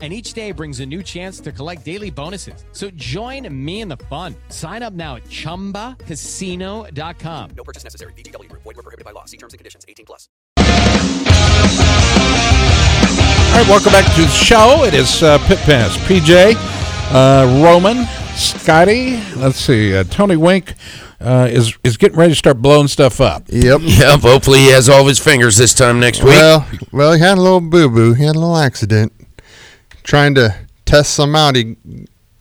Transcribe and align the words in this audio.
And 0.00 0.14
each 0.14 0.32
day 0.32 0.52
brings 0.52 0.80
a 0.80 0.86
new 0.86 1.02
chance 1.02 1.40
to 1.40 1.52
collect 1.52 1.84
daily 1.84 2.08
bonuses. 2.08 2.64
So 2.72 2.88
join 2.92 3.46
me 3.52 3.82
in 3.82 3.88
the 3.88 3.98
fun. 4.08 4.34
Sign 4.48 4.82
up 4.82 4.94
now 4.94 5.16
at 5.16 5.24
chumbacasino.com. 5.24 7.50
No 7.54 7.64
purchase 7.64 7.84
necessary. 7.84 8.14
VGW 8.14 8.48
Group. 8.48 8.62
Void 8.62 8.76
were 8.76 8.82
prohibited 8.82 9.04
by 9.04 9.10
law. 9.10 9.26
See 9.26 9.36
terms 9.36 9.52
and 9.52 9.58
conditions. 9.58 9.84
18 9.86 10.06
plus. 10.06 10.30
All 13.50 13.56
right, 13.56 13.68
welcome 13.68 13.92
back 13.92 14.06
to 14.14 14.22
the 14.22 14.28
show. 14.28 14.84
It 14.84 14.94
is 14.94 15.22
uh, 15.22 15.36
Pit 15.46 15.58
Pass. 15.58 15.94
PJ, 16.06 16.54
uh, 17.12 17.62
Roman, 17.62 18.06
Scotty. 18.36 19.16
Let's 19.36 19.58
see. 19.58 19.94
Uh, 19.94 20.04
Tony 20.04 20.36
Wink 20.36 20.74
uh, 21.20 21.48
is 21.50 21.76
is 21.84 21.96
getting 21.98 22.16
ready 22.16 22.32
to 22.32 22.36
start 22.36 22.62
blowing 22.62 22.88
stuff 22.88 23.20
up. 23.20 23.42
Yep. 23.48 23.80
Yep. 23.84 24.20
Hopefully 24.20 24.60
he 24.60 24.70
has 24.70 24.88
all 24.88 25.02
of 25.02 25.08
his 25.08 25.18
fingers 25.18 25.56
this 25.56 25.74
time 25.74 26.00
next 26.00 26.20
week. 26.22 26.30
Well, 26.30 26.66
well, 26.92 27.12
he 27.12 27.20
had 27.20 27.36
a 27.36 27.40
little 27.40 27.60
boo 27.60 27.90
boo. 27.90 28.14
He 28.14 28.24
had 28.24 28.36
a 28.36 28.38
little 28.38 28.56
accident. 28.56 29.12
Trying 30.02 30.34
to 30.36 30.54
test 30.84 31.14
some 31.14 31.34
out. 31.36 31.56
He 31.56 31.76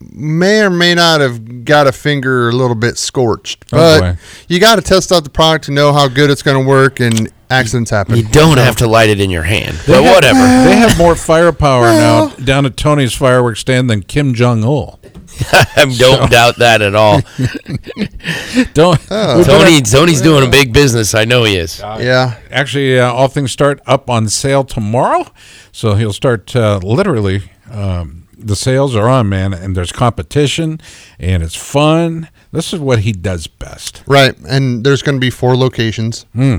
may 0.02 0.62
or 0.62 0.70
may 0.70 0.96
not 0.96 1.22
have 1.22 1.66
got 1.66 1.88
a 1.88 1.92
finger 1.92 2.50
a 2.50 2.52
little 2.54 2.76
bit 2.76 2.98
scorched. 2.98 3.66
Oh, 3.74 4.00
But 4.00 4.14
boy. 4.16 4.20
you 4.48 4.60
got 4.60 4.76
to 4.78 4.82
test 4.82 5.12
out 5.12 5.24
the 5.24 5.30
product 5.30 5.66
to 5.66 5.72
know 5.72 5.92
how 5.94 6.08
good 6.08 6.30
it's 6.30 6.42
going 6.42 6.62
to 6.62 6.68
work, 6.68 7.00
and 7.00 7.32
accidents 7.50 7.92
happen. 7.92 8.16
you 8.18 8.24
don't 8.24 8.58
have 8.58 8.76
to 8.78 8.88
light 8.88 9.10
it 9.10 9.20
in 9.20 9.30
your 9.30 9.44
hand, 9.44 9.76
They 9.86 9.94
but 9.94 10.04
have- 10.04 10.14
whatever. 10.16 10.40
They 10.40 10.76
have 10.76 10.98
more 10.98 11.16
firepower 11.16 11.84
now 11.86 12.30
down 12.44 12.66
at 12.66 12.78
Tony's 12.78 13.14
fireworks 13.14 13.60
stand 13.60 13.90
than 13.90 14.04
Kim 14.04 14.34
Jong 14.34 14.64
Il. 14.64 15.00
I 15.52 15.86
don't 15.98 16.30
doubt 16.30 16.58
that 16.58 16.82
at 16.82 16.96
all. 16.96 17.22
Don't. 18.74 19.00
Oh. 19.10 19.44
Tony, 19.44 19.82
Tony's 19.82 20.22
doing 20.22 20.46
a 20.46 20.50
big 20.50 20.74
business. 20.74 21.14
I 21.16 21.26
know 21.26 21.44
he 21.46 21.56
is. 21.56 21.80
Yeah. 21.80 22.38
Actually, 22.52 23.00
uh, 23.00 23.12
all 23.12 23.28
things 23.28 23.52
start 23.52 23.80
up 23.86 24.10
on 24.10 24.28
sale 24.28 24.64
tomorrow, 24.64 25.26
so 25.72 25.96
he'll 25.96 26.14
start 26.14 26.56
uh, 26.56 26.80
literally. 26.84 27.44
Um, 27.72 28.28
the 28.38 28.56
sales 28.56 28.96
are 28.96 29.08
on, 29.08 29.30
man, 29.30 29.54
and 29.54 29.76
there's 29.76 29.92
competition, 29.92 30.80
and 31.20 31.44
it's 31.44 31.56
fun. 31.56 32.30
This 32.52 32.74
is 32.74 32.80
what 32.80 33.00
he 33.00 33.12
does 33.12 33.48
best. 33.48 34.04
Right. 34.08 34.36
And 34.48 34.84
there's 34.84 35.02
going 35.02 35.16
to 35.16 35.20
be 35.22 35.30
four 35.30 35.56
locations. 35.56 36.24
Hmm. 36.34 36.58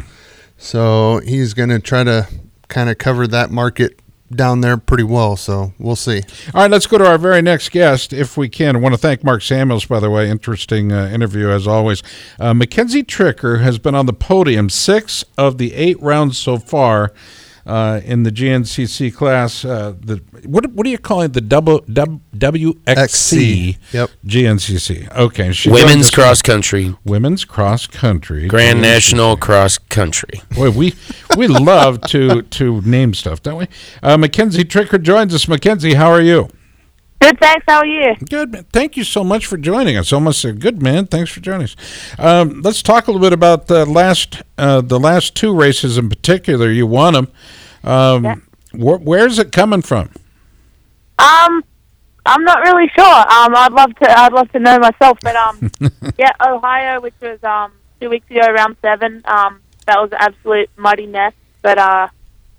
So 0.61 1.20
he's 1.25 1.55
going 1.55 1.70
to 1.70 1.80
try 1.80 2.05
to 2.05 2.28
kind 2.69 2.91
of 2.91 2.98
cover 2.98 3.27
that 3.27 3.50
market 3.50 3.98
down 4.30 4.61
there 4.61 4.77
pretty 4.77 5.02
well. 5.02 5.36
So 5.36 5.72
we'll 5.78 5.97
see. 5.97 6.20
All 6.55 6.62
right, 6.62 6.70
let's 6.70 6.86
go 6.86 6.98
to 6.98 7.06
our 7.06 7.19
very 7.19 7.42
next 7.42 7.70
guest, 7.70 8.12
if 8.12 8.36
we 8.36 8.48
can. 8.48 8.77
I 8.77 8.78
want 8.78 8.92
to 8.94 8.98
thank 8.98 9.25
Mark 9.25 9.42
Samuels, 9.42 9.86
by 9.86 9.98
the 10.00 10.11
way. 10.11 10.30
Interesting 10.30 10.92
uh, 10.92 11.11
interview, 11.12 11.48
as 11.48 11.67
always. 11.67 12.02
Uh, 12.39 12.55
Mackenzie 12.55 13.02
Tricker 13.02 13.62
has 13.62 13.78
been 13.78 13.94
on 13.94 14.06
the 14.06 14.12
podium 14.12 14.69
six 14.69 15.25
of 15.36 15.58
the 15.58 15.75
eight 15.75 16.00
rounds 16.00 16.39
so 16.39 16.58
far 16.58 17.12
uh, 17.70 18.00
in 18.04 18.24
the 18.24 18.30
GNCC 18.32 19.14
class. 19.14 19.64
Uh, 19.64 19.94
the 20.00 20.16
what, 20.44 20.66
what 20.72 20.84
do 20.84 20.90
you 20.90 20.98
call 20.98 21.20
it? 21.22 21.32
The 21.32 21.40
double, 21.40 21.80
dub, 21.92 22.20
WXC 22.36 22.77
XC. 22.86 23.78
Yep. 23.92 24.10
GNCC. 24.27 25.16
Okay. 25.16 25.52
she 25.52 25.70
Women's 25.70 25.90
joined 25.92 26.00
us- 26.02 26.10
cross 26.10 26.42
country, 26.42 26.94
Women's 27.04 27.44
cross 27.44 27.86
country. 27.86 28.46
Grand 28.48 28.78
GNCC. 28.80 28.82
National 28.82 29.36
cross 29.36 29.78
country. 29.78 30.42
Boy, 30.54 30.70
we 30.70 30.94
we 31.36 31.46
love 31.46 32.00
to 32.08 32.42
to 32.42 32.80
name 32.82 33.14
stuff, 33.14 33.42
don't 33.42 33.58
we? 33.58 33.68
Uh, 34.02 34.16
Mackenzie 34.16 34.64
Tricker 34.64 35.00
joins 35.00 35.34
us. 35.34 35.46
Mackenzie, 35.48 35.94
how 35.94 36.10
are 36.10 36.20
you? 36.22 36.48
Good, 37.20 37.38
thanks. 37.38 37.64
How 37.68 37.78
are 37.80 37.86
you? 37.86 38.14
Good. 38.30 38.66
Thank 38.72 38.96
you 38.96 39.05
so 39.05 39.22
much 39.22 39.45
for 39.45 39.58
joining 39.58 39.96
us. 39.96 40.11
Almost 40.12 40.42
a 40.46 40.52
good 40.52 40.80
man. 40.83 41.06
Thanks 41.06 41.30
for 41.30 41.40
joining 41.40 41.64
us. 41.64 41.77
Um, 42.18 42.62
let's 42.62 42.83
talk 42.83 43.08
a 43.08 43.11
little 43.12 43.24
bit 43.24 43.34
about 43.34 43.67
the 43.67 43.84
last 43.84 44.40
uh, 44.56 44.80
the 44.80 44.98
last 44.98 45.34
two 45.36 45.55
races 45.55 45.98
in 45.98 46.08
particular. 46.08 46.70
You 46.70 46.86
won 46.86 47.12
them. 47.12 47.28
Um, 47.84 48.24
Yeah. 48.24 48.34
wh- 48.72 49.05
where's 49.05 49.39
it 49.39 49.52
coming 49.52 49.83
from? 49.83 50.08
Um, 51.18 51.62
I'm 52.24 52.42
not 52.45 52.61
really 52.61 52.90
sure. 52.96 53.05
Um, 53.06 53.55
I'd 53.55 53.72
love 53.72 53.95
to. 53.96 54.18
I'd 54.18 54.33
love 54.33 54.50
to 54.52 54.58
know 54.58 54.78
myself, 54.78 55.18
but 55.22 55.36
um, 55.36 55.70
yeah, 56.18 56.33
Ohio, 56.46 57.00
which 57.02 57.14
was 57.20 57.39
um 57.45 57.72
two 58.00 58.08
weeks 58.08 58.30
ago, 58.30 58.50
round 58.50 58.77
seven. 58.80 59.20
Um, 59.27 59.61
that 59.86 60.00
was 60.00 60.11
an 60.12 60.18
absolute 60.20 60.70
muddy 60.78 61.06
mess, 61.06 61.34
but 61.61 61.77
uh, 61.77 62.08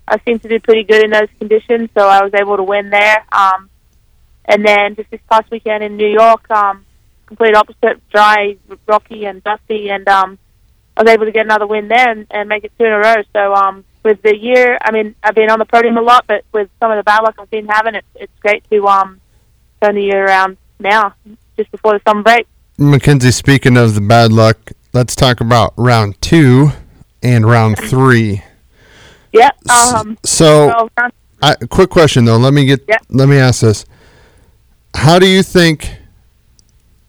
I 0.06 0.18
seemed 0.24 0.42
to 0.42 0.48
do 0.48 0.60
pretty 0.60 0.84
good 0.84 1.02
in 1.04 1.10
those 1.10 1.28
conditions, 1.40 1.90
so 1.98 2.06
I 2.08 2.22
was 2.22 2.32
able 2.34 2.56
to 2.58 2.62
win 2.62 2.90
there. 2.90 3.24
Um, 3.32 3.68
and 4.44 4.64
then 4.64 4.96
just 4.96 5.10
this 5.10 5.20
past 5.30 5.50
weekend 5.50 5.82
in 5.84 5.96
New 5.96 6.08
York, 6.08 6.50
um, 6.50 6.84
complete 7.26 7.54
opposite, 7.54 8.00
dry, 8.10 8.56
rocky, 8.86 9.24
and 9.24 9.42
dusty, 9.44 9.88
and 9.90 10.06
um, 10.08 10.38
I 10.96 11.02
was 11.02 11.10
able 11.12 11.24
to 11.26 11.32
get 11.32 11.44
another 11.46 11.66
win 11.66 11.88
there 11.88 12.10
and, 12.10 12.26
and 12.30 12.48
make 12.48 12.64
it 12.64 12.72
two 12.78 12.84
in 12.84 12.92
a 12.92 12.98
row. 12.98 13.22
So 13.32 13.54
um, 13.54 13.84
with 14.02 14.20
the 14.22 14.36
year, 14.36 14.78
I 14.82 14.90
mean, 14.90 15.14
I've 15.22 15.34
been 15.34 15.50
on 15.50 15.58
the 15.58 15.64
podium 15.64 15.96
a 15.96 16.02
lot, 16.02 16.24
but 16.26 16.44
with 16.52 16.68
some 16.80 16.90
of 16.90 16.96
the 16.98 17.02
bad 17.04 17.22
luck 17.22 17.36
I've 17.38 17.50
been 17.50 17.66
having, 17.66 17.94
it's 17.94 18.06
it's 18.16 18.38
great 18.40 18.68
to 18.70 18.86
um, 18.86 19.20
turn 19.80 19.94
the 19.94 20.02
year 20.02 20.26
around 20.26 20.56
now, 20.78 21.14
just 21.56 21.70
before 21.70 21.92
the 21.94 22.00
summer 22.06 22.22
break. 22.22 22.46
Mackenzie, 22.78 23.30
speaking 23.30 23.76
of 23.76 23.94
the 23.94 24.00
bad 24.00 24.32
luck, 24.32 24.72
let's 24.92 25.14
talk 25.14 25.40
about 25.40 25.72
round 25.76 26.20
two 26.20 26.70
and 27.22 27.46
round 27.46 27.78
three. 27.88 28.42
Yeah. 29.32 29.50
Um, 29.70 30.18
So, 30.24 30.68
so 30.68 30.88
round- 30.98 31.12
I, 31.40 31.54
quick 31.70 31.90
question 31.90 32.24
though. 32.24 32.36
Let 32.36 32.52
me 32.52 32.64
get. 32.66 32.84
Yeah. 32.88 32.98
Let 33.08 33.28
me 33.28 33.36
ask 33.38 33.62
this. 33.62 33.84
How 34.94 35.18
do 35.18 35.26
you 35.26 35.42
think 35.42 35.96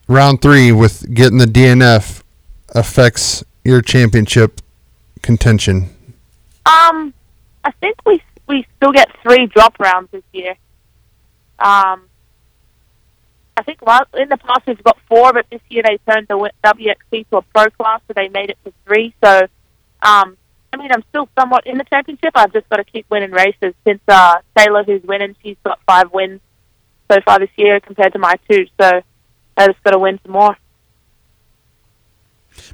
round 0.08 0.42
three 0.42 0.72
with 0.72 1.14
getting 1.14 1.38
the 1.38 1.46
DNF 1.46 2.24
affects 2.70 3.44
your 3.64 3.82
championship 3.82 4.62
contention? 5.22 5.90
Um, 6.66 7.14
I 7.64 7.72
think 7.80 7.98
we 8.06 8.22
we 8.48 8.66
still 8.78 8.92
get 8.92 9.10
three 9.22 9.48
drop 9.48 9.80
rounds 9.80 10.10
this 10.12 10.24
year. 10.32 10.52
Um, 11.60 12.10
I 13.56 13.64
think 13.64 13.80
in 13.82 14.30
the 14.30 14.38
past 14.38 14.66
we've 14.68 14.84
got 14.84 14.98
four, 15.08 15.34
but 15.34 15.46
this 15.50 15.62
year 15.70 15.84
they 15.84 16.00
turned 16.10 16.28
the 16.28 16.52
WXC 16.64 17.30
to 17.30 17.38
a 17.38 17.42
pro 17.42 17.70
class, 17.70 18.02
so 18.08 18.14
they 18.16 18.28
made 18.30 18.50
it 18.50 18.58
to 18.66 18.74
three. 18.86 19.14
So, 19.24 19.48
um, 20.02 20.38
I 20.74 20.78
mean, 20.78 20.92
I'm 20.92 21.04
still 21.10 21.30
somewhat 21.40 21.68
in 21.68 21.78
the 21.78 21.84
championship. 21.84 22.32
I've 22.36 22.52
just 22.52 22.68
got 22.70 22.78
to 22.78 22.84
keep 22.84 23.06
winning 23.10 23.32
races. 23.32 23.76
Since 23.86 24.02
uh, 24.08 24.38
Tayla, 24.58 24.86
who's 24.86 25.04
winning, 25.04 25.36
she's 25.44 25.58
got 25.64 25.80
five 25.86 26.12
wins 26.12 26.42
so 27.12 27.20
far 27.26 27.40
this 27.40 27.50
year 27.56 27.80
compared 27.80 28.14
to 28.14 28.20
my 28.20 28.36
two. 28.50 28.66
So, 28.80 29.02
I 29.58 29.68
just 29.68 29.84
got 29.84 29.92
to 29.92 30.00
win 30.00 30.20
some 30.24 30.32
more. 30.32 30.58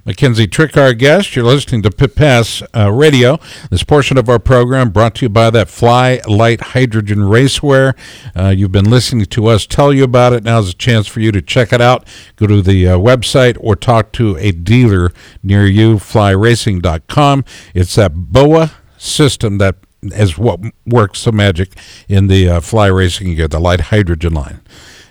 Mackenzie 0.06 0.48
Trick, 0.48 0.76
our 0.78 0.94
guest. 0.94 1.36
You're 1.36 1.46
listening 1.46 1.82
to 1.84 1.92
Pit 1.92 2.16
Pass 2.16 2.62
uh, 2.76 2.92
Radio. 2.92 3.40
This 3.70 3.84
portion 3.84 4.18
of 4.18 4.30
our 4.30 4.40
program 4.40 4.90
brought 4.90 5.16
to 5.16 5.26
you 5.26 5.30
by 5.30 5.50
that 5.52 5.70
Fly 5.70 6.22
Lite 6.28 6.62
Hydrogen 6.62 7.20
Racewear. 7.20 7.98
Uh, 8.36 8.50
you've 8.50 8.72
been 8.72 8.90
listening 8.90 9.26
to 9.26 9.48
us 9.48 9.66
tell 9.66 9.94
you 9.94 10.04
about 10.04 10.34
it. 10.34 10.44
Now's 10.44 10.70
a 10.70 10.74
chance 10.74 11.08
for 11.08 11.20
you 11.20 11.32
to 11.32 11.42
check 11.42 11.74
it 11.74 11.82
out. 11.82 12.08
Go 12.36 12.48
to 12.48 12.62
the 12.62 12.88
uh, 12.88 12.98
website 12.98 13.58
or 13.60 13.76
talk 13.76 14.12
to 14.14 14.36
a 14.38 14.52
dealer 14.52 15.12
near 15.44 15.66
you, 15.66 15.96
flyracing.com. 15.96 17.46
It's 17.74 17.96
that 17.96 18.32
BOA 18.32 18.72
system 18.98 19.58
that 19.60 19.76
is 20.02 20.38
what 20.38 20.60
works 20.86 21.24
the 21.24 21.32
magic 21.32 21.74
in 22.08 22.28
the 22.28 22.50
uh, 22.50 22.60
fly 22.62 22.88
racing 22.88 23.36
gear, 23.36 23.48
the 23.48 23.60
Lite 23.60 23.82
Hydrogen 23.82 24.34
line. 24.34 24.62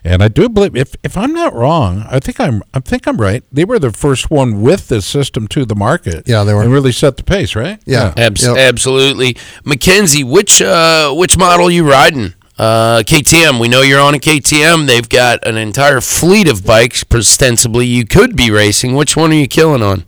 And 0.04 0.22
I 0.22 0.28
do 0.28 0.48
believe, 0.48 0.76
if 0.76 0.94
if 1.02 1.16
I'm 1.16 1.32
not 1.32 1.52
wrong, 1.54 2.04
I 2.08 2.20
think 2.20 2.38
I'm 2.40 2.62
I 2.72 2.80
think 2.80 3.06
I'm 3.06 3.18
right. 3.20 3.42
They 3.52 3.64
were 3.64 3.78
the 3.80 3.90
first 3.92 4.30
one 4.30 4.62
with 4.62 4.88
this 4.88 5.04
system 5.04 5.48
to 5.48 5.64
the 5.64 5.74
market. 5.74 6.22
Yeah, 6.26 6.44
they 6.44 6.54
were. 6.54 6.62
and 6.62 6.72
really 6.72 6.92
set 6.92 7.16
the 7.16 7.24
pace, 7.24 7.56
right? 7.56 7.80
Yeah. 7.84 8.14
Abs- 8.16 8.44
Yep. 8.46 8.56
Absolutely, 8.56 9.36
Mackenzie. 9.64 10.22
Which 10.24 10.62
uh, 10.62 11.12
which 11.12 11.36
model 11.36 11.66
are 11.66 11.70
you 11.70 11.88
riding? 11.90 12.34
Uh, 12.56 13.02
KTM. 13.06 13.60
We 13.60 13.68
know 13.68 13.82
you're 13.82 14.00
on 14.00 14.14
a 14.14 14.18
KTM. 14.18 14.86
They've 14.86 15.08
got 15.08 15.46
an 15.46 15.56
entire 15.56 16.00
fleet 16.00 16.48
of 16.48 16.64
bikes. 16.64 17.04
Ostensibly, 17.12 17.86
you 17.86 18.04
could 18.06 18.36
be 18.36 18.50
racing. 18.50 18.94
Which 18.94 19.16
one 19.16 19.30
are 19.32 19.34
you 19.34 19.48
killing 19.48 19.82
on? 19.82 20.04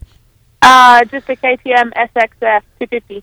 Uh, 0.62 1.04
just 1.06 1.28
a 1.28 1.36
KTM 1.36 1.92
SXF 1.94 2.62
250. 2.78 3.22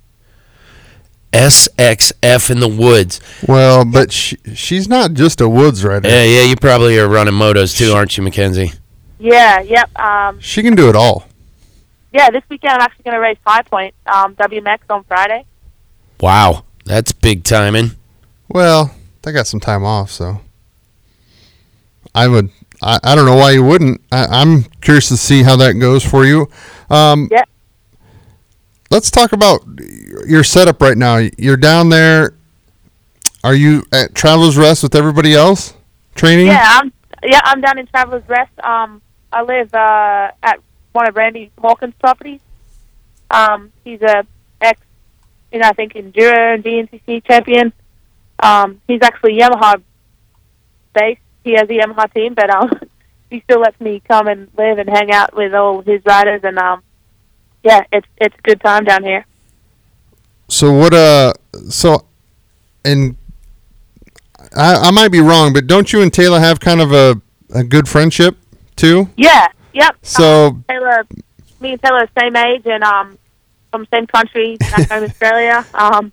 SXF 1.34 2.50
in 2.50 2.60
the 2.60 2.68
woods. 2.68 3.20
Well, 3.48 3.86
but 3.86 4.12
she, 4.12 4.38
she's 4.56 4.88
not 4.88 5.14
just 5.14 5.42
a 5.42 5.50
woods 5.50 5.84
rider. 5.84 6.08
Yeah, 6.10 6.24
yeah. 6.24 6.44
You 6.44 6.56
probably 6.56 6.98
are 7.00 7.08
running 7.08 7.34
motos 7.34 7.78
too, 7.78 7.92
aren't 7.92 8.18
you, 8.18 8.24
Mackenzie? 8.24 8.72
Yeah, 9.20 9.60
yep. 9.62 9.90
Um, 10.00 10.40
She 10.40 10.62
can 10.64 10.76
do 10.76 10.90
it 10.90 10.96
all. 10.96 11.28
yeah, 12.14 12.30
this 12.30 12.44
weekend 12.50 12.74
I'm 12.74 12.82
actually 12.82 13.04
going 13.04 13.16
to 13.16 13.20
race 13.20 13.38
High 13.46 13.64
Point, 13.64 13.94
um, 14.06 14.36
WMX 14.36 14.80
on 14.90 15.04
Friday. 15.06 15.46
Wow, 16.20 16.64
that's 16.86 17.12
big 17.12 17.44
timing. 17.44 17.92
Well, 18.50 18.96
they 19.22 19.32
got 19.34 19.48
some 19.48 19.60
time 19.60 19.84
off, 19.84 20.10
so 20.12 20.42
I 22.16 22.28
would. 22.28 22.50
I, 22.82 23.00
I 23.04 23.16
don't 23.16 23.26
know 23.26 23.36
why 23.36 23.52
you 23.52 23.64
wouldn't. 23.64 24.02
I, 24.12 24.26
I'm 24.26 24.64
curious 24.82 25.10
to 25.10 25.18
see 25.18 25.44
how 25.44 25.56
that 25.58 25.74
goes 25.74 26.04
for 26.06 26.26
you. 26.26 26.50
Um, 26.90 27.28
Yeah. 27.32 27.44
Let's 28.90 29.12
talk 29.12 29.34
about 29.34 29.62
your 30.26 30.44
setup 30.44 30.82
right 30.82 30.98
now? 30.98 31.18
You're 31.38 31.58
down 31.58 31.90
there. 31.90 32.34
Are 33.44 33.56
you 33.56 33.84
at 33.92 34.16
Travelers 34.16 34.58
Rest 34.58 34.84
with 34.84 34.96
everybody 34.96 35.34
else 35.34 35.74
training? 36.16 36.48
Yeah, 36.48 36.64
I'm 36.66 36.92
yeah 37.24 37.42
I'm 37.44 37.62
down 37.62 37.78
in 37.78 37.88
Travelers 37.88 38.28
Rest. 38.28 38.52
Um, 38.64 39.02
I 39.32 39.44
live 39.44 39.74
uh, 39.74 40.32
at 40.42 40.60
one 40.94 41.08
of 41.08 41.16
Randy 41.16 41.52
Hawkins' 41.60 41.94
properties. 42.00 42.40
Um, 43.30 43.72
he's 43.84 44.02
a 44.02 44.26
ex, 44.62 44.82
you 45.52 45.60
know, 45.60 45.68
I 45.68 45.74
think 45.74 45.94
enduro 45.94 46.56
and 46.56 46.64
GNCC 46.64 47.24
champion. 47.26 47.74
Um, 48.40 48.82
he's 48.88 49.02
actually 49.04 49.38
Yamaha 49.38 49.82
based. 50.94 51.22
He 51.44 51.54
has 51.54 51.70
a 51.70 51.74
Yamaha 51.74 52.12
team, 52.14 52.34
but 52.34 52.50
um, 52.50 52.72
he 53.30 53.42
still 53.42 53.60
lets 53.60 53.80
me 53.80 54.02
come 54.08 54.28
and 54.28 54.50
live 54.58 54.80
and 54.80 54.90
hang 54.90 55.12
out 55.12 55.36
with 55.36 55.54
all 55.54 55.82
his 55.82 56.02
riders, 56.06 56.42
and 56.44 56.58
um, 56.58 56.82
yeah, 57.64 57.84
it's 57.94 58.08
it's 58.18 58.36
a 58.36 58.42
good 58.42 58.62
time 58.62 58.84
down 58.84 59.04
here. 59.04 59.26
So 60.48 60.72
what? 60.72 60.94
Uh, 60.94 61.34
so, 61.70 62.06
and 62.86 63.16
I, 64.56 64.76
I 64.76 64.92
might 64.92 65.10
be 65.12 65.20
wrong, 65.20 65.54
but 65.54 65.68
don't 65.68 65.92
you 65.92 66.02
and 66.02 66.12
Tayla 66.12 66.40
have 66.40 66.60
kind 66.60 66.82
of 66.82 66.92
a 66.94 67.22
a 67.54 67.64
good 67.64 67.88
friendship 67.88 68.38
too? 68.76 69.10
Yeah, 69.16 69.48
yep. 69.74 69.98
So 70.02 70.62
Tayla, 70.70 71.06
me 71.60 71.74
and 71.74 71.82
Tayla 71.82 72.04
are 72.04 72.06
the 72.08 72.22
same 72.22 72.36
age 72.36 72.66
and 72.66 72.84
um, 72.84 73.18
from 73.72 73.82
the 73.82 73.98
same 73.98 74.08
country, 74.08 74.58
back 74.58 74.90
home 74.90 75.04
Australia. 75.04 75.66
Um, 75.74 76.12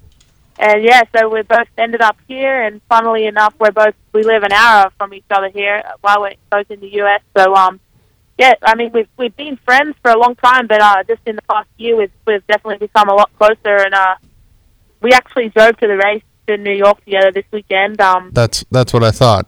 and 0.57 0.85
yeah, 0.85 1.03
so 1.17 1.29
we 1.29 1.43
both 1.43 1.67
ended 1.77 2.01
up 2.01 2.17
here, 2.29 2.63
and 2.63 2.81
funnily 2.89 3.27
enough, 3.27 3.55
we're 3.59 3.73
both 3.73 3.95
we 4.13 4.23
live 4.23 4.45
an 4.45 4.53
hour 4.53 4.91
from 4.99 5.13
each 5.13 5.25
other 5.31 5.49
here 5.49 5.83
while 6.01 6.21
we're 6.21 6.35
both 6.49 6.71
in 6.71 6.79
the 6.79 6.93
U.S. 6.95 7.23
So 7.37 7.57
um, 7.57 7.81
yeah, 8.39 8.55
I 8.63 8.75
mean 8.75 8.91
we've 8.93 9.09
we've 9.17 9.37
been 9.37 9.57
friends 9.65 9.95
for 10.03 10.11
a 10.11 10.19
long 10.19 10.35
time, 10.37 10.67
but 10.67 10.81
uh, 10.81 11.05
just 11.05 11.21
in 11.27 11.37
the 11.37 11.43
past 11.43 11.69
year, 11.77 11.97
we've 11.97 12.13
we've 12.27 12.47
definitely 12.47 12.87
become 12.87 13.09
a 13.09 13.15
lot 13.15 13.31
closer, 13.39 13.77
and 13.85 13.95
uh, 13.95 14.17
we 15.01 15.13
actually 15.13 15.51
drove 15.51 15.77
to 15.79 15.87
the 15.87 15.97
race 15.97 16.23
in 16.49 16.63
New 16.63 16.73
York 16.73 17.05
together 17.05 17.31
this 17.33 17.45
weekend. 17.53 18.01
Um, 18.01 18.31
that's 18.33 18.65
that's 18.71 18.93
what 18.93 19.05
I 19.05 19.11
thought. 19.11 19.47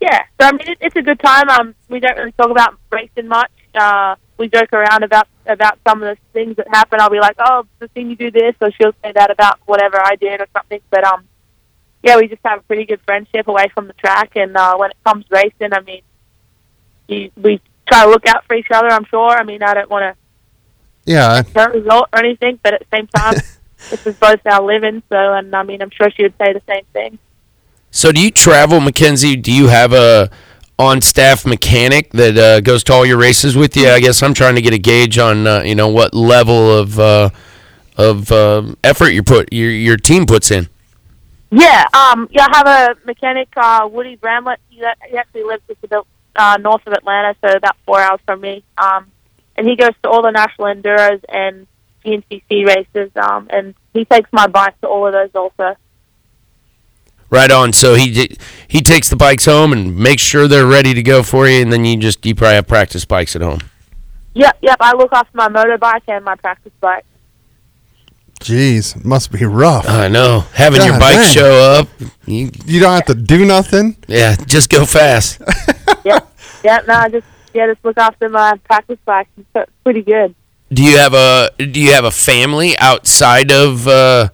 yeah, 0.00 0.22
so 0.40 0.48
I 0.48 0.52
mean 0.52 0.68
it, 0.68 0.78
it's 0.80 0.96
a 0.96 1.02
good 1.02 1.20
time. 1.20 1.48
Um, 1.48 1.74
we 1.88 2.00
don't 2.00 2.16
really 2.16 2.32
talk 2.32 2.50
about 2.50 2.76
racing 2.90 3.28
much. 3.28 3.52
Uh, 3.74 4.16
we 4.36 4.48
joke 4.48 4.72
around 4.72 5.04
about 5.04 5.28
about 5.46 5.78
some 5.86 6.02
of 6.02 6.16
the 6.16 6.22
things 6.32 6.56
that 6.56 6.68
happen. 6.68 7.00
I'll 7.00 7.10
be 7.10 7.20
like, 7.20 7.36
"Oh, 7.38 7.66
the 7.78 7.88
thing 7.88 8.10
you 8.10 8.16
do 8.16 8.30
this," 8.30 8.54
or 8.60 8.70
she'll 8.72 8.94
say 9.02 9.12
that 9.12 9.30
about 9.30 9.60
whatever 9.66 10.00
I 10.04 10.16
did 10.16 10.40
or 10.40 10.46
something. 10.52 10.80
But 10.90 11.04
um, 11.04 11.24
yeah, 12.02 12.16
we 12.16 12.28
just 12.28 12.42
have 12.44 12.60
a 12.60 12.62
pretty 12.62 12.84
good 12.84 13.00
friendship 13.04 13.48
away 13.48 13.68
from 13.74 13.86
the 13.86 13.92
track. 13.94 14.32
And 14.36 14.56
uh, 14.56 14.76
when 14.76 14.90
it 14.90 14.96
comes 15.04 15.24
racing, 15.30 15.72
I 15.72 15.80
mean, 15.80 16.02
you, 17.08 17.30
we 17.36 17.60
try 17.88 18.04
to 18.04 18.10
look 18.10 18.26
out 18.26 18.44
for 18.46 18.54
each 18.54 18.70
other. 18.72 18.88
I'm 18.88 19.04
sure. 19.06 19.30
I 19.30 19.42
mean, 19.44 19.62
I 19.62 19.74
don't 19.74 19.90
want 19.90 20.14
to 20.14 21.10
Yeah, 21.10 21.42
to 21.42 21.50
hurt 21.54 21.74
result 21.74 22.08
or 22.12 22.18
anything, 22.20 22.58
but 22.62 22.74
at 22.74 22.80
the 22.80 22.96
same 22.96 23.06
time, 23.08 23.42
this 23.90 24.06
is 24.06 24.16
both 24.16 24.40
our 24.46 24.62
living. 24.62 25.02
So, 25.08 25.16
and 25.16 25.54
I 25.54 25.62
mean, 25.62 25.82
I'm 25.82 25.90
sure 25.90 26.10
she 26.10 26.22
would 26.22 26.34
say 26.38 26.52
the 26.52 26.62
same 26.68 26.84
thing. 26.92 27.18
So 27.90 28.12
do 28.12 28.20
you 28.20 28.30
travel, 28.30 28.80
Mackenzie? 28.80 29.36
Do 29.36 29.52
you 29.52 29.68
have 29.68 29.92
a 29.92 30.30
on 30.78 31.00
staff 31.00 31.44
mechanic 31.44 32.10
that 32.12 32.36
uh, 32.36 32.60
goes 32.60 32.84
to 32.84 32.92
all 32.92 33.04
your 33.06 33.16
races 33.16 33.56
with 33.56 33.76
you? 33.76 33.88
I 33.88 34.00
guess 34.00 34.22
I'm 34.22 34.34
trying 34.34 34.54
to 34.54 34.62
get 34.62 34.72
a 34.72 34.78
gauge 34.78 35.18
on 35.18 35.46
uh, 35.46 35.62
you 35.62 35.74
know 35.74 35.88
what 35.88 36.14
level 36.14 36.76
of 36.78 36.98
uh, 36.98 37.30
of 37.96 38.30
um 38.30 38.76
effort 38.84 39.08
you 39.10 39.22
put 39.22 39.52
your 39.52 39.70
your 39.70 39.96
team 39.96 40.26
puts 40.26 40.50
in. 40.50 40.68
Yeah, 41.50 41.86
um, 41.94 42.28
yeah, 42.30 42.46
I 42.50 42.56
have 42.58 42.66
a 42.66 43.06
mechanic, 43.06 43.48
uh, 43.56 43.88
Woody 43.90 44.16
Bramlett. 44.16 44.60
He, 44.68 44.84
he 45.08 45.16
actually 45.16 45.44
lives 45.44 45.62
just 45.66 45.82
about 45.82 46.06
uh, 46.36 46.58
north 46.60 46.86
of 46.86 46.92
Atlanta, 46.92 47.34
so 47.44 47.56
about 47.56 47.76
four 47.86 48.00
hours 48.00 48.20
from 48.26 48.40
me. 48.40 48.64
Um, 48.76 49.10
and 49.56 49.66
he 49.66 49.76
goes 49.76 49.92
to 50.02 50.08
all 50.08 50.22
the 50.22 50.30
national 50.30 50.68
enduros 50.68 51.22
and 51.28 51.66
GNCC 52.04 52.64
races, 52.64 53.10
um, 53.16 53.48
and 53.50 53.74
he 53.92 54.04
takes 54.04 54.32
my 54.32 54.46
bike 54.46 54.80
to 54.80 54.86
all 54.86 55.06
of 55.06 55.12
those 55.12 55.30
also. 55.34 55.76
Right 57.30 57.50
on. 57.50 57.72
So 57.74 57.94
he 57.94 58.36
he 58.68 58.80
takes 58.80 59.10
the 59.10 59.16
bikes 59.16 59.44
home 59.44 59.72
and 59.72 59.96
makes 59.96 60.22
sure 60.22 60.48
they're 60.48 60.66
ready 60.66 60.94
to 60.94 61.02
go 61.02 61.22
for 61.22 61.46
you, 61.46 61.60
and 61.60 61.72
then 61.72 61.84
you 61.84 61.98
just 61.98 62.24
you 62.24 62.34
probably 62.34 62.54
have 62.54 62.66
practice 62.66 63.04
bikes 63.04 63.36
at 63.36 63.42
home. 63.42 63.60
Yep, 64.34 64.58
yep. 64.62 64.76
I 64.80 64.94
look 64.94 65.12
after 65.12 65.36
my 65.36 65.48
motorbike 65.48 66.02
and 66.08 66.24
my 66.24 66.36
practice 66.36 66.72
bike. 66.80 67.04
jeez, 68.40 69.04
must 69.04 69.30
be 69.32 69.44
rough. 69.44 69.86
I 69.88 70.08
know 70.08 70.44
having 70.54 70.82
your 70.82 70.98
bike 70.98 71.16
dang. 71.16 71.34
show 71.34 71.50
up. 71.50 71.88
You, 72.24 72.50
you 72.64 72.80
don't 72.80 72.94
have 72.94 73.06
to 73.06 73.14
do 73.14 73.44
nothing. 73.44 73.96
yeah, 74.06 74.36
just 74.46 74.70
go 74.70 74.86
fast. 74.86 75.42
yep. 76.68 76.86
No, 76.86 76.94
I 76.94 77.08
just 77.08 77.26
yeah, 77.54 77.66
just 77.66 77.84
look 77.84 77.98
after 77.98 78.28
my 78.28 78.56
practice 78.64 78.98
bike. 79.04 79.28
It's 79.36 79.70
pretty 79.82 80.02
good. 80.02 80.34
Do 80.70 80.82
you 80.84 80.98
have 80.98 81.14
a 81.14 81.50
Do 81.56 81.80
you 81.80 81.92
have 81.92 82.04
a 82.04 82.10
family 82.10 82.76
outside 82.78 83.50
of? 83.50 83.88
Uh, 83.88 84.28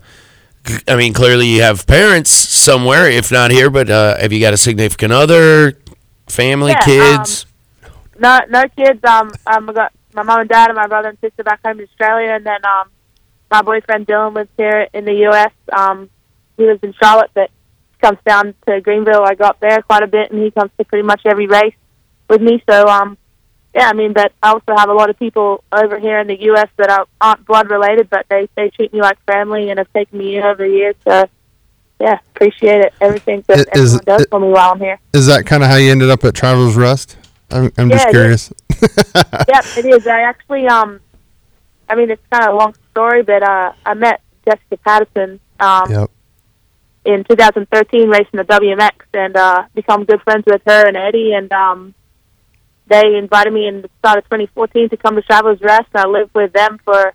I 0.88 0.96
mean, 0.96 1.12
clearly 1.12 1.46
you 1.46 1.62
have 1.62 1.86
parents 1.86 2.30
somewhere, 2.30 3.08
if 3.08 3.30
not 3.30 3.50
here. 3.50 3.70
But 3.70 3.90
uh, 3.90 4.18
have 4.18 4.32
you 4.32 4.40
got 4.40 4.52
a 4.52 4.56
significant 4.56 5.12
other, 5.12 5.78
family, 6.26 6.72
Yeah, 6.72 6.80
kids? 6.80 7.46
No, 8.18 8.40
no 8.48 8.64
kids. 8.76 9.04
Um, 9.04 9.32
um, 9.46 9.70
I 9.70 9.72
got 9.72 9.92
my 10.14 10.22
mom 10.22 10.40
and 10.40 10.48
dad 10.48 10.70
and 10.70 10.76
my 10.76 10.86
brother 10.86 11.10
and 11.10 11.18
sister 11.20 11.44
back 11.44 11.60
home 11.64 11.78
in 11.78 11.86
Australia, 11.86 12.32
and 12.32 12.44
then 12.44 12.64
um, 12.64 12.90
my 13.50 13.62
boyfriend 13.62 14.06
Dylan 14.06 14.34
lives 14.34 14.50
here 14.56 14.88
in 14.92 15.04
the 15.04 15.14
U.S. 15.28 15.52
Um, 15.72 16.10
he 16.56 16.66
lives 16.66 16.80
in 16.82 16.94
Charlotte, 16.94 17.30
but 17.34 17.50
comes 18.00 18.18
down 18.26 18.54
to 18.66 18.80
Greenville. 18.80 19.22
I 19.24 19.34
go 19.34 19.44
up 19.44 19.60
there 19.60 19.82
quite 19.82 20.02
a 20.02 20.08
bit, 20.08 20.30
and 20.32 20.42
he 20.42 20.50
comes 20.50 20.70
to 20.78 20.84
pretty 20.84 21.06
much 21.06 21.22
every 21.24 21.46
race 21.46 21.74
with 22.28 22.40
me. 22.42 22.62
So, 22.68 22.86
um, 22.86 23.16
yeah, 23.74 23.88
I 23.88 23.92
mean, 23.92 24.12
but 24.12 24.32
I 24.42 24.50
also 24.50 24.74
have 24.76 24.88
a 24.88 24.92
lot 24.94 25.10
of 25.10 25.18
people 25.18 25.64
over 25.72 25.98
here 25.98 26.18
in 26.20 26.26
the 26.28 26.40
U.S. 26.42 26.68
that 26.76 26.90
are, 26.90 27.06
aren't 27.20 27.44
blood 27.44 27.70
related, 27.70 28.08
but 28.10 28.26
they 28.28 28.48
they 28.54 28.70
treat 28.70 28.92
me 28.92 29.00
like 29.00 29.18
family 29.24 29.70
and 29.70 29.78
have 29.78 29.92
taken 29.92 30.18
me 30.18 30.36
in 30.36 30.44
over 30.44 30.66
the 30.66 30.72
years. 30.72 30.94
So, 31.04 31.26
yeah, 32.00 32.18
appreciate 32.34 32.80
it. 32.82 32.94
Everything 33.00 33.42
that 33.48 33.58
Is- 33.76 33.94
everyone 33.94 34.04
does 34.04 34.26
for 34.30 34.40
me 34.40 34.48
while 34.48 34.72
I'm 34.72 34.78
here. 34.80 34.98
Is 35.12 35.26
that 35.26 35.44
kind 35.46 35.62
of 35.62 35.68
how 35.70 35.76
you 35.76 35.90
ended 35.90 36.10
up 36.10 36.24
at 36.24 36.34
Travelers 36.34 36.76
Rest? 36.76 37.16
I'm, 37.50 37.70
I'm 37.76 37.90
just 37.90 38.04
Yeah, 38.04 38.08
it 38.08 38.12
curious. 38.12 38.52
yep, 39.48 39.64
it 39.76 39.86
is. 39.86 40.06
I 40.06 40.22
actually, 40.22 40.66
um, 40.66 41.00
I 41.88 41.94
mean, 41.94 42.10
it's 42.10 42.22
kind 42.30 42.44
of 42.48 42.54
a 42.54 42.56
long 42.56 42.74
story, 42.90 43.22
but 43.22 43.42
uh, 43.42 43.72
I 43.84 43.94
met 43.94 44.20
Jessica 44.44 44.76
Patterson 44.78 45.40
um, 45.60 45.90
Yep. 45.90 46.10
in 47.04 47.24
2013 47.24 48.08
racing 48.08 48.30
the 48.32 48.44
WMX 48.44 48.92
and 49.12 49.36
uh, 49.36 49.64
become 49.74 50.04
good 50.04 50.20
friends 50.22 50.44
with 50.46 50.62
her 50.66 50.86
and 50.86 50.96
Eddie. 50.96 51.32
And 51.34 51.52
um, 51.52 51.94
they 52.86 53.16
invited 53.16 53.52
me 53.52 53.66
in 53.66 53.82
the 53.82 53.90
start 53.98 54.18
of 54.18 54.24
2014 54.24 54.90
to 54.90 54.96
come 54.96 55.16
to 55.16 55.22
Travelers 55.22 55.60
Rest. 55.60 55.88
And 55.94 56.04
I 56.04 56.08
lived 56.08 56.34
with 56.34 56.52
them 56.52 56.78
for 56.84 57.14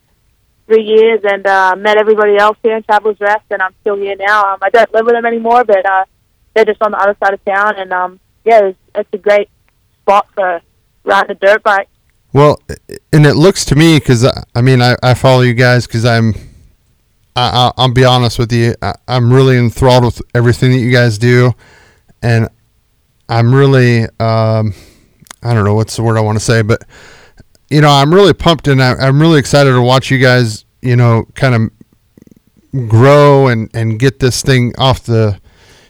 three 0.66 0.84
years 0.84 1.22
and 1.24 1.46
uh, 1.46 1.76
met 1.78 1.98
everybody 1.98 2.38
else 2.38 2.58
here 2.64 2.76
in 2.76 2.84
Travelers 2.84 3.20
Rest. 3.20 3.46
And 3.52 3.62
I'm 3.62 3.74
still 3.82 3.96
here 3.96 4.16
now. 4.18 4.54
Um, 4.54 4.60
I 4.62 4.70
don't 4.70 4.92
live 4.94 5.06
with 5.06 5.14
them 5.14 5.26
anymore, 5.26 5.64
but 5.64 5.86
uh, 5.86 6.06
they're 6.54 6.66
just 6.66 6.82
on 6.82 6.92
the 6.92 6.98
other 6.98 7.16
side 7.24 7.34
of 7.34 7.46
town. 7.46 7.76
And 7.78 7.94
um, 7.94 8.20
yeah, 8.46 8.66
it's, 8.66 8.80
it's 8.96 9.10
a 9.14 9.18
great 9.18 9.50
spot 10.02 10.28
for 10.34 10.62
riding 11.04 11.32
a 11.32 11.36
dirt 11.36 11.64
bike. 11.64 11.90
Well, 12.32 12.62
and 13.12 13.26
it 13.26 13.36
looks 13.36 13.66
to 13.66 13.76
me 13.76 13.98
because 13.98 14.24
I 14.54 14.62
mean 14.62 14.82
I, 14.82 14.96
I 15.02 15.16
follow 15.16 15.42
you 15.42 15.56
guys 15.56 15.88
because 15.88 16.06
I'm 16.06 16.36
I, 17.36 17.50
I, 17.50 17.72
I'll 17.76 17.92
be 17.92 18.06
honest 18.06 18.38
with 18.38 18.52
you 18.54 18.76
I, 18.84 18.94
I'm 19.08 19.34
really 19.34 19.58
enthralled 19.58 20.06
with 20.06 20.22
everything 20.36 20.72
that 20.72 20.78
you 20.78 20.92
guys 20.92 21.18
do, 21.18 21.54
and 22.22 22.48
I'm 23.28 23.54
really 23.54 24.06
um, 24.20 24.76
I 25.44 25.54
don't 25.54 25.64
know 25.64 25.76
what's 25.76 25.96
the 25.96 26.04
word 26.04 26.18
I 26.18 26.22
want 26.22 26.38
to 26.38 26.44
say, 26.44 26.62
but 26.62 26.84
you 27.70 27.82
know 27.82 27.90
I'm 27.90 28.14
really 28.14 28.34
pumped 28.34 28.68
and 28.68 28.82
I, 28.82 28.94
I'm 28.96 29.22
really 29.22 29.40
excited 29.40 29.72
to 29.72 29.82
watch 29.82 30.10
you 30.12 30.18
guys 30.20 30.66
you 30.82 30.96
know 30.96 31.26
kind 31.36 31.56
of 31.56 32.88
grow 32.88 33.48
and 33.48 33.70
and 33.74 34.00
get 34.00 34.20
this 34.20 34.42
thing 34.42 34.74
off 34.78 35.04
the 35.04 35.40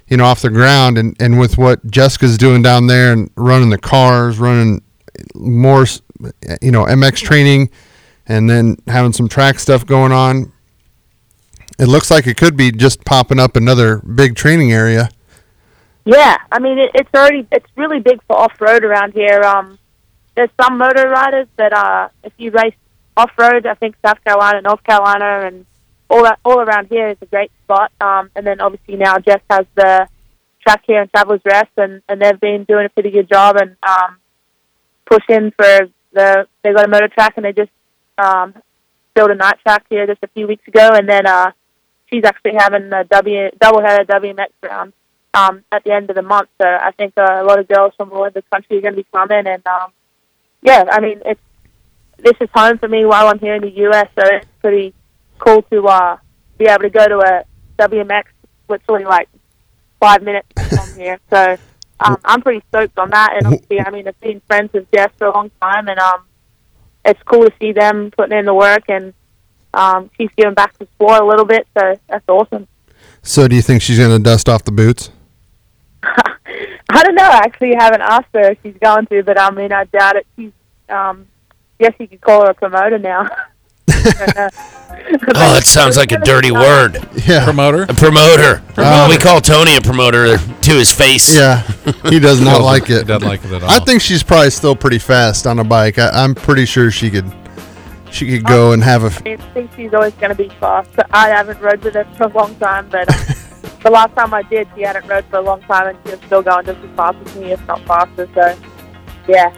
you 0.07 0.17
know 0.17 0.25
off 0.25 0.41
the 0.41 0.49
ground 0.49 0.97
and 0.97 1.15
and 1.19 1.39
with 1.39 1.57
what 1.57 1.85
Jessica's 1.89 2.37
doing 2.37 2.61
down 2.61 2.87
there 2.87 3.13
and 3.13 3.29
running 3.35 3.69
the 3.69 3.77
cars 3.77 4.39
running 4.39 4.81
more 5.35 5.85
you 6.61 6.71
know 6.71 6.85
MX 6.85 7.17
training 7.17 7.69
and 8.27 8.49
then 8.49 8.77
having 8.87 9.11
some 9.11 9.27
track 9.27 9.59
stuff 9.59 9.85
going 9.85 10.11
on. 10.11 10.51
It 11.79 11.87
looks 11.87 12.11
like 12.11 12.27
it 12.27 12.37
could 12.37 12.55
be 12.57 12.71
just 12.71 13.03
popping 13.05 13.39
up 13.39 13.55
another 13.55 13.99
big 13.99 14.35
training 14.35 14.71
area 14.71 15.09
Yeah, 16.05 16.37
I 16.51 16.59
mean 16.59 16.79
it, 16.79 16.91
it's 16.95 17.09
already 17.13 17.47
it's 17.51 17.67
really 17.75 17.99
big 17.99 18.21
for 18.27 18.37
off 18.37 18.59
road 18.59 18.83
around 18.83 19.13
here. 19.13 19.41
Um, 19.41 19.77
there's 20.35 20.49
some 20.61 20.77
motor 20.77 21.09
riders 21.09 21.47
that 21.57 21.73
uh, 21.73 22.09
if 22.23 22.33
you 22.37 22.51
race 22.51 22.75
off 23.17 23.31
road, 23.37 23.65
I 23.65 23.73
think 23.75 23.95
South 24.05 24.23
Carolina, 24.23 24.61
North 24.61 24.83
Carolina, 24.83 25.45
and 25.47 25.65
all 26.09 26.23
that 26.23 26.39
all 26.45 26.59
around 26.59 26.87
here 26.87 27.09
is 27.09 27.17
a 27.21 27.25
great 27.25 27.51
spot. 27.63 27.91
Um, 27.99 28.31
and 28.35 28.47
then 28.47 28.61
obviously 28.61 28.95
now 28.95 29.17
Jess 29.19 29.41
has 29.49 29.65
the 29.75 30.07
track 30.61 30.83
here 30.87 31.01
in 31.01 31.09
Travelers 31.09 31.41
Rest, 31.45 31.71
and 31.77 32.01
and 32.07 32.21
they've 32.21 32.39
been 32.39 32.63
doing 32.63 32.85
a 32.85 32.89
pretty 32.89 33.11
good 33.11 33.29
job 33.29 33.57
and 33.57 33.75
um, 33.83 34.17
pushing 35.05 35.51
for 35.51 35.89
the 36.13 36.47
they 36.63 36.73
got 36.73 36.85
a 36.85 36.89
motor 36.89 37.09
track 37.09 37.33
and 37.35 37.45
they 37.45 37.53
just 37.53 37.71
um, 38.17 38.53
built 39.13 39.31
a 39.31 39.35
night 39.35 39.57
track 39.63 39.85
here 39.89 40.07
just 40.07 40.23
a 40.23 40.27
few 40.29 40.47
weeks 40.47 40.67
ago, 40.67 40.89
and 40.93 41.07
then 41.07 41.27
uh, 41.27 41.51
she's 42.09 42.23
actually 42.23 42.53
having 42.57 42.91
a 42.93 43.03
W 43.03 43.51
doubleheader 43.61 44.05
WMX 44.07 44.47
round 44.63 44.93
um, 45.33 45.63
at 45.71 45.83
the 45.83 45.91
end 45.91 46.09
of 46.09 46.15
the 46.15 46.21
month. 46.21 46.49
So 46.61 46.67
I 46.67 46.91
think 46.91 47.13
uh, 47.17 47.39
a 47.41 47.43
lot 47.43 47.59
of 47.59 47.67
girls 47.67 47.93
from 47.97 48.11
all 48.11 48.21
over 48.21 48.31
the 48.31 48.41
country 48.43 48.77
are 48.77 48.81
going 48.81 48.95
to 48.95 49.01
be 49.01 49.07
coming, 49.13 49.47
and 49.47 49.65
um, 49.67 49.91
yeah, 50.61 50.85
I 50.91 50.99
mean 50.99 51.21
it's 51.25 51.41
this 52.17 52.35
is 52.41 52.49
home 52.53 52.77
for 52.77 52.87
me 52.87 53.05
while 53.05 53.27
I'm 53.27 53.39
here 53.39 53.55
in 53.55 53.61
the 53.61 53.71
U.S. 53.71 54.07
So 54.15 54.23
it's 54.25 54.47
pretty 54.61 54.93
cool 55.37 55.61
to 55.63 55.87
uh, 55.87 56.17
be 56.57 56.65
able 56.65 56.81
to 56.81 56.89
go 56.89 57.07
to 57.07 57.17
a 57.19 57.45
WMX 57.77 58.25
literally 58.67 59.05
like 59.05 59.29
five 59.99 60.21
minutes 60.21 60.47
from 60.55 60.95
here. 60.99 61.19
So 61.29 61.57
um, 61.99 62.17
I'm 62.25 62.41
pretty 62.41 62.63
stoked 62.69 62.97
on 62.99 63.09
that. 63.11 63.35
And 63.37 63.47
obviously, 63.47 63.79
I 63.79 63.89
mean, 63.89 64.07
I've 64.07 64.19
been 64.19 64.41
friends 64.47 64.71
with 64.73 64.91
Jess 64.91 65.11
for 65.17 65.27
a 65.27 65.33
long 65.33 65.51
time, 65.61 65.87
and 65.87 65.99
um, 65.99 66.25
it's 67.05 67.21
cool 67.23 67.45
to 67.45 67.53
see 67.59 67.71
them 67.71 68.11
putting 68.11 68.37
in 68.37 68.45
the 68.45 68.53
work 68.53 68.83
and 68.89 69.13
um, 69.73 70.09
she's 70.17 70.29
giving 70.35 70.53
back 70.53 70.73
to 70.73 70.79
the 70.79 70.87
sport 70.95 71.21
a 71.21 71.25
little 71.25 71.45
bit. 71.45 71.67
So 71.77 71.95
that's 72.07 72.27
awesome. 72.27 72.67
So 73.21 73.47
do 73.47 73.55
you 73.55 73.61
think 73.61 73.81
she's 73.81 73.97
going 73.97 74.11
to 74.11 74.23
dust 74.23 74.49
off 74.49 74.63
the 74.63 74.71
boots? 74.71 75.11
I 76.03 77.03
don't 77.03 77.15
know. 77.15 77.23
I 77.23 77.41
actually 77.43 77.75
haven't 77.75 78.01
asked 78.01 78.29
her 78.33 78.51
if 78.51 78.57
she's 78.63 78.75
going 78.81 79.05
to, 79.07 79.23
but 79.23 79.39
I 79.39 79.51
mean, 79.51 79.71
I 79.71 79.83
doubt 79.85 80.15
it. 80.15 80.27
She's, 80.35 80.51
um, 80.89 81.27
guess 81.79 81.93
you 81.99 82.07
could 82.07 82.21
call 82.21 82.43
her 82.45 82.51
a 82.51 82.53
promoter 82.53 82.97
now. 82.97 83.27
Oh, 85.31 85.53
that 85.53 85.63
sounds 85.65 85.95
like 85.97 86.11
a 86.11 86.17
dirty 86.19 86.51
word. 86.51 86.97
Yeah. 87.25 87.45
Promoter? 87.45 87.83
A 87.83 87.93
promoter. 87.93 88.61
we 89.09 89.17
call 89.17 89.39
Tony 89.39 89.75
a 89.77 89.81
promoter 89.81 90.37
to 90.37 90.71
his 90.71 90.91
face. 90.91 91.33
Yeah, 91.33 91.61
he 92.09 92.19
does 92.19 92.41
not 92.41 92.61
like 92.61 92.87
He 92.87 92.93
it. 92.95 93.07
doesn't 93.07 93.27
like 93.27 93.43
it 93.45 93.51
at 93.51 93.63
all. 93.63 93.69
I 93.69 93.79
think 93.79 94.01
she's 94.01 94.23
probably 94.23 94.49
still 94.49 94.75
pretty 94.75 94.97
fast 94.99 95.47
on 95.47 95.59
a 95.59 95.63
bike. 95.63 95.99
I, 95.99 96.09
I'm 96.09 96.35
pretty 96.35 96.65
sure 96.65 96.91
she 96.91 97.09
could 97.09 97.31
she 98.11 98.27
could 98.27 98.43
go 98.43 98.71
and 98.73 98.83
have 98.83 99.03
a. 99.03 99.07
f- 99.07 99.21
I 99.25 99.37
think 99.53 99.71
she's 99.75 99.93
always 99.93 100.13
going 100.15 100.35
to 100.35 100.35
be 100.35 100.49
fast. 100.59 100.89
But 100.95 101.07
I 101.11 101.29
haven't 101.29 101.61
rode 101.61 101.81
with 101.83 101.93
her 101.93 102.05
for 102.17 102.23
a 102.25 102.29
long 102.29 102.55
time, 102.55 102.89
but 102.89 103.07
um, 103.09 103.35
the 103.83 103.89
last 103.89 104.15
time 104.15 104.33
I 104.33 104.43
did, 104.43 104.67
she 104.75 104.81
hadn't 104.81 105.07
rode 105.07 105.25
for 105.25 105.37
a 105.37 105.41
long 105.41 105.61
time, 105.61 105.87
and 105.87 105.97
she 106.05 106.11
was 106.11 106.19
still 106.25 106.41
going 106.41 106.65
just 106.65 106.79
as 106.79 106.95
fast 106.95 107.17
as 107.25 107.35
me, 107.35 107.51
if 107.51 107.67
not 107.67 107.81
faster. 107.85 108.29
So, 108.33 108.57
yeah. 109.27 109.53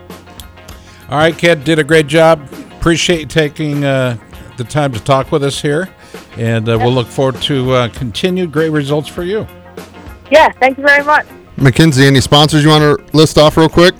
All 1.10 1.18
right, 1.18 1.38
kid, 1.38 1.64
did 1.64 1.80
a 1.80 1.84
great 1.84 2.08
job. 2.08 2.42
Appreciate 2.78 3.20
you 3.22 3.26
taking 3.26 3.84
uh, 3.84 4.18
the 4.58 4.64
time 4.64 4.92
to 4.94 5.00
talk 5.00 5.32
with 5.32 5.44
us 5.44 5.62
here, 5.62 5.90
and 6.38 6.68
uh, 6.70 6.78
we'll 6.80 6.94
look 6.94 7.08
forward 7.08 7.42
to 7.44 7.72
uh, 7.72 7.90
continued 7.90 8.52
great 8.52 8.70
results 8.70 9.08
for 9.08 9.24
you. 9.24 9.48
Yeah, 10.32 10.50
thank 10.60 10.78
you 10.78 10.86
very 10.86 11.04
much. 11.04 11.26
Mackenzie, 11.58 12.06
any 12.06 12.22
sponsors 12.22 12.64
you 12.64 12.70
want 12.70 12.82
to 13.00 13.18
list 13.18 13.38
off 13.38 13.58
real 13.58 13.70
quick? 13.70 13.94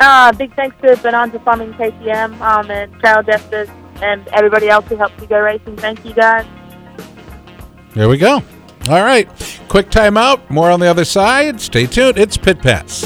Uh, 0.00 0.32
big 0.32 0.54
thanks 0.54 0.76
to 0.82 0.96
Bonanza 1.02 1.38
Farming 1.40 1.72
KTM 1.74 2.40
um, 2.40 2.70
and 2.70 2.92
Trail 3.00 3.22
Jesters 3.22 3.68
and 4.02 4.26
everybody 4.28 4.68
else 4.68 4.86
who 4.86 4.96
helped 4.96 5.20
me 5.20 5.26
go 5.26 5.40
racing. 5.40 5.76
Thank 5.76 6.04
you, 6.04 6.12
guys. 6.12 6.46
There 7.94 8.08
we 8.08 8.18
go. 8.18 8.42
All 8.88 9.02
right, 9.02 9.28
quick 9.68 9.90
timeout. 9.90 10.50
More 10.50 10.68
on 10.68 10.80
the 10.80 10.86
other 10.86 11.04
side. 11.04 11.60
Stay 11.60 11.86
tuned. 11.86 12.18
It's 12.18 12.36
Pit 12.36 12.60
Pass. 12.60 13.04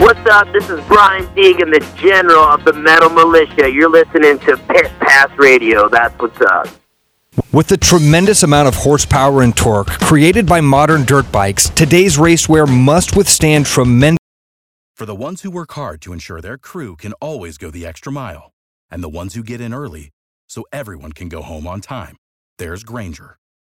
What's 0.00 0.24
up? 0.30 0.46
This 0.52 0.70
is 0.70 0.80
Brian 0.86 1.26
Deegan, 1.34 1.74
the 1.74 1.84
general 2.00 2.44
of 2.44 2.64
the 2.64 2.72
Metal 2.72 3.08
Mulisha. 3.10 3.72
You're 3.72 3.90
listening 3.90 4.38
to 4.46 4.56
Pit 4.56 4.92
Pass 5.00 5.36
Radio. 5.36 5.88
That's 5.88 6.16
what's 6.20 6.40
up. 6.40 6.68
With 7.52 7.66
the 7.66 7.76
tremendous 7.76 8.44
amount 8.44 8.68
of 8.68 8.76
horsepower 8.76 9.42
and 9.42 9.56
torque 9.56 9.88
created 9.88 10.46
by 10.46 10.60
modern 10.60 11.04
dirt 11.04 11.30
bikes, 11.32 11.68
today's 11.70 12.16
racewear 12.16 12.68
must 12.68 13.16
withstand 13.16 13.66
tremendous. 13.66 14.18
For 14.94 15.04
the 15.04 15.16
ones 15.16 15.42
who 15.42 15.50
work 15.50 15.72
hard 15.72 16.00
to 16.02 16.12
ensure 16.12 16.40
their 16.40 16.58
crew 16.58 16.94
can 16.94 17.12
always 17.14 17.58
go 17.58 17.70
the 17.70 17.84
extra 17.84 18.12
mile, 18.12 18.52
and 18.88 19.02
the 19.02 19.08
ones 19.08 19.34
who 19.34 19.42
get 19.42 19.60
in 19.60 19.74
early 19.74 20.10
so 20.48 20.64
everyone 20.72 21.12
can 21.12 21.28
go 21.28 21.42
home 21.42 21.66
on 21.66 21.80
time, 21.80 22.16
there's 22.58 22.84
Grainger, 22.84 23.38